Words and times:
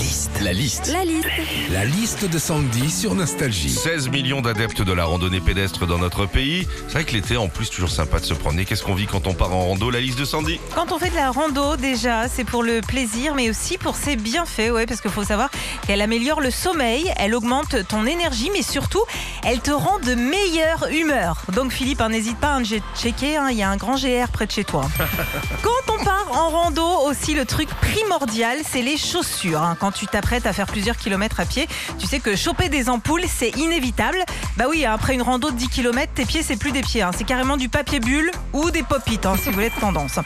liste. 0.00 0.30
La 0.42 0.52
liste. 0.52 0.90
La 0.92 1.04
liste. 1.04 1.28
La 1.70 1.84
liste 1.84 2.24
de 2.24 2.38
Sandy 2.38 2.90
sur 2.90 3.14
Nostalgie. 3.14 3.70
16 3.70 4.08
millions 4.08 4.40
d'adeptes 4.40 4.82
de 4.82 4.92
la 4.92 5.04
randonnée 5.04 5.40
pédestre 5.40 5.86
dans 5.86 5.98
notre 5.98 6.26
pays. 6.26 6.66
C'est 6.88 6.94
vrai 6.94 7.04
que 7.04 7.12
l'été, 7.12 7.36
en 7.36 7.48
plus, 7.48 7.68
toujours 7.70 7.90
sympa 7.90 8.18
de 8.18 8.24
se 8.24 8.34
promener. 8.34 8.64
Qu'est-ce 8.64 8.82
qu'on 8.82 8.94
vit 8.94 9.06
quand 9.06 9.26
on 9.26 9.34
part 9.34 9.52
en 9.52 9.66
rando? 9.66 9.90
La 9.90 10.00
liste 10.00 10.18
de 10.18 10.24
Sandy 10.24 10.58
Quand 10.74 10.92
on 10.92 10.98
fait 10.98 11.10
de 11.10 11.16
la 11.16 11.30
rando, 11.30 11.76
déjà, 11.76 12.28
c'est 12.28 12.44
pour 12.44 12.62
le 12.62 12.80
plaisir, 12.80 13.34
mais 13.34 13.50
aussi 13.50 13.78
pour 13.78 13.94
ses 13.96 14.16
bienfaits, 14.16 14.70
ouais, 14.72 14.86
parce 14.86 15.00
qu'il 15.00 15.10
faut 15.10 15.24
savoir 15.24 15.50
qu'elle 15.86 16.00
améliore 16.00 16.40
le 16.40 16.50
sommeil, 16.50 17.12
elle 17.16 17.34
augmente 17.34 17.86
ton 17.88 18.06
énergie, 18.06 18.50
mais 18.52 18.62
surtout, 18.62 19.02
elle 19.44 19.60
te 19.60 19.70
rend 19.70 19.98
de 19.98 20.14
meilleure 20.14 20.88
humeur. 20.90 21.42
Donc 21.54 21.72
Philippe, 21.72 22.00
hein, 22.00 22.08
n'hésite 22.08 22.38
pas 22.38 22.54
à 22.54 22.60
checker, 22.96 23.36
hein, 23.36 23.48
il 23.50 23.56
y 23.58 23.62
a 23.62 23.68
un 23.70 23.76
grand 23.76 23.96
GR 23.96 24.28
près 24.32 24.46
de 24.46 24.52
chez 24.52 24.64
toi. 24.64 24.88
Quand 25.62 25.94
on 25.94 26.04
part 26.04 26.26
en 26.32 26.48
rando, 26.50 26.86
aussi 27.06 27.34
le 27.34 27.44
truc 27.44 27.68
primordial, 27.80 28.58
c'est 28.68 28.82
les 28.82 28.96
chaussures. 28.96 29.62
hein. 29.62 29.76
Quand 29.78 29.89
tu 29.90 30.06
t'apprêtes 30.06 30.46
à 30.46 30.52
faire 30.52 30.66
plusieurs 30.66 30.96
kilomètres 30.96 31.40
à 31.40 31.44
pied, 31.44 31.68
tu 31.98 32.06
sais 32.06 32.20
que 32.20 32.36
choper 32.36 32.68
des 32.68 32.88
ampoules, 32.88 33.24
c'est 33.28 33.50
inévitable. 33.56 34.18
Bah 34.56 34.64
oui, 34.68 34.84
après 34.84 35.14
une 35.14 35.22
rando 35.22 35.50
de 35.50 35.56
10 35.56 35.68
km, 35.68 36.12
tes 36.14 36.24
pieds, 36.24 36.42
c'est 36.42 36.56
plus 36.56 36.72
des 36.72 36.82
pieds. 36.82 37.02
hein. 37.02 37.10
C'est 37.16 37.24
carrément 37.24 37.56
du 37.56 37.68
papier 37.68 38.00
bulle 38.00 38.30
ou 38.52 38.70
des 38.70 38.82
pop-it, 38.82 39.24
hein, 39.26 39.34
si 39.40 39.48
vous 39.48 39.54
voulez 39.54 39.70
de 39.70 39.80
tendance. 39.80 40.18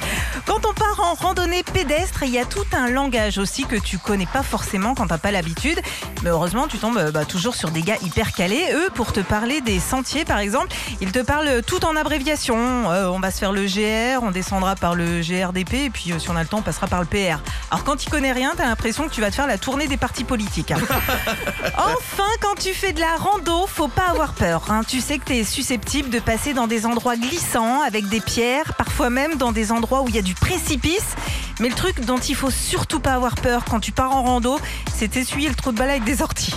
Quand 0.47 0.65
on 0.67 0.73
part 0.73 1.01
en 1.01 1.15
randonnée 1.15 1.63
pédestre, 1.63 2.23
il 2.23 2.31
y 2.31 2.39
a 2.39 2.45
tout 2.45 2.65
un 2.73 2.89
langage 2.89 3.39
aussi 3.39 3.65
que 3.65 3.77
tu 3.77 3.99
connais 3.99 4.27
pas 4.27 4.43
forcément 4.43 4.95
quand 4.95 5.07
t'as 5.07 5.19
pas 5.19 5.31
l'habitude. 5.31 5.81
Mais 6.23 6.31
heureusement, 6.31 6.67
tu 6.69 6.79
tombes 6.79 7.11
bah, 7.13 7.25
toujours 7.25 7.55
sur 7.55 7.71
des 7.71 7.83
gars 7.83 7.97
hyper 8.03 8.33
calés. 8.33 8.65
Eux, 8.73 8.89
pour 8.95 9.13
te 9.13 9.21
parler 9.21 9.61
des 9.61 9.81
sentiers, 9.81 10.25
par 10.25 10.39
exemple, 10.39 10.69
ils 11.01 11.13
te 11.13 11.19
parlent 11.21 11.63
tout 11.67 11.85
en 11.85 11.97
abréviation. 11.97 12.91
Euh, 12.91 13.09
on 13.09 13.21
va 13.21 13.31
se 13.31 13.39
faire 13.39 13.53
le 13.53 13.67
GR, 13.67 14.23
on 14.23 14.31
descendra 14.31 14.75
par 14.77 14.95
le 14.95 15.21
GRDP, 15.21 15.75
et 15.75 15.91
puis 15.91 16.13
euh, 16.13 16.19
si 16.19 16.31
on 16.31 16.37
a 16.37 16.43
le 16.43 16.49
temps, 16.49 16.59
on 16.59 16.63
passera 16.63 16.87
par 16.87 17.01
le 17.01 17.07
PR. 17.07 17.39
Alors 17.71 17.85
quand 17.85 17.97
tu 17.97 18.09
connais 18.11 18.33
rien, 18.33 18.53
t'as 18.57 18.67
l'impression 18.67 19.05
que 19.09 19.13
tu 19.15 19.21
vas 19.21 19.31
te 19.31 19.35
faire 19.37 19.47
la 19.47 19.54
tournée 19.59 19.87
des 19.89 19.97
partis 19.97 20.25
politiques. 20.25 20.71
hein. 20.71 20.79
Enfin, 21.77 22.29
quand 22.41 22.55
tu 22.61 22.73
fais 22.75 22.93
de 22.93 23.01
la 23.01 23.17
rando, 23.17 23.67
faut 23.67 23.89
pas 23.89 24.09
avoir 24.11 24.35
peur. 24.35 24.65
hein. 24.71 24.83
Tu 24.87 25.01
sais 25.01 25.19
que 25.19 25.25
tu 25.27 25.37
es 25.37 25.45
susceptible 25.45 26.11
de 26.11 26.19
passer 26.21 26.55
dans 26.55 26.67
des 26.67 26.87
endroits 26.87 27.17
glissants 27.17 27.83
avec 27.83 28.09
des 28.09 28.21
pierres, 28.21 28.75
parfois 28.77 29.11
même 29.11 29.37
dans 29.37 29.53
des 29.53 29.73
endroits 29.73 30.03
où 30.03 30.09
il 30.09 30.15
y 30.15 30.19
a 30.19 30.23
du 30.23 30.35
précipice. 30.35 31.15
Mais 31.61 31.69
le 31.69 31.75
truc 31.75 32.01
dont 32.05 32.19
il 32.19 32.35
faut 32.35 32.51
surtout 32.51 32.99
pas 33.01 33.13
avoir 33.15 33.35
peur 33.37 33.65
quand 33.69 33.79
tu 33.81 33.93
pars 33.93 34.11
en 34.15 34.23
rando, 34.25 34.59
c'est 34.95 35.09
d'essuyer 35.09 35.49
le 35.49 35.55
trou 35.55 35.73
de 35.73 35.79
balle 35.79 35.91
avec 35.91 36.05
des 36.05 36.21
orties. 36.23 36.55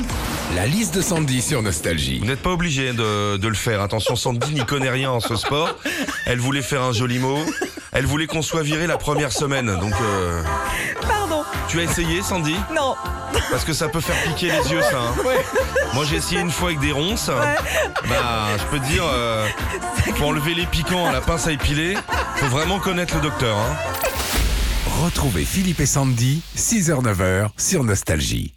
La 0.56 0.66
liste 0.66 0.96
de 0.96 1.02
Sandy 1.02 1.42
sur 1.42 1.62
Nostalgie. 1.62 2.20
Vous 2.20 2.26
n'êtes 2.26 2.42
pas 2.42 2.50
obligé 2.52 2.94
de, 2.94 3.38
de 3.38 3.48
le 3.48 3.54
faire. 3.56 3.82
Attention, 3.82 4.16
Sandy 4.16 4.54
n'y 4.54 4.66
connaît 4.66 4.90
rien 4.90 5.12
en 5.12 5.20
ce 5.20 5.36
sport. 5.36 5.76
Elle 6.26 6.40
voulait 6.40 6.62
faire 6.62 6.82
un 6.82 6.94
joli 6.94 7.20
mot. 7.20 7.38
Elle 7.98 8.06
voulait 8.06 8.28
qu'on 8.28 8.44
soit 8.44 8.62
viré 8.62 8.86
la 8.86 8.98
première 8.98 9.32
semaine. 9.32 9.66
Donc, 9.80 9.94
euh, 10.00 10.44
Pardon, 11.02 11.44
tu 11.68 11.80
as 11.80 11.84
essayé, 11.84 12.22
Sandy? 12.22 12.56
Non. 12.76 12.96
Parce 13.50 13.66
que 13.66 13.74
ça 13.74 13.90
peut 13.90 14.02
faire 14.02 14.16
piquer 14.24 14.52
les 14.52 14.72
yeux, 14.72 14.82
ça. 14.84 15.00
hein. 15.00 15.16
Moi, 15.96 16.06
j'ai 16.08 16.18
essayé 16.18 16.40
une 16.40 16.52
fois 16.52 16.68
avec 16.70 16.80
des 16.80 16.92
ronces. 16.92 17.28
Bah, 18.08 18.48
je 18.60 18.64
peux 18.66 18.80
te 18.80 18.86
dire, 18.86 19.04
euh, 19.04 19.48
pour 20.16 20.28
enlever 20.28 20.54
les 20.54 20.68
piquants 20.68 21.08
à 21.08 21.12
la 21.12 21.22
pince 21.22 21.48
à 21.48 21.52
épiler, 21.52 21.98
faut 22.36 22.46
vraiment 22.46 22.78
connaître 22.78 23.16
le 23.16 23.22
docteur. 23.22 23.58
hein. 23.58 23.76
Retrouvez 25.04 25.44
Philippe 25.46 25.80
et 25.80 25.86
Sandy, 25.88 26.42
6h-9h 26.56 27.50
sur 27.58 27.84
Nostalgie. 27.84 28.54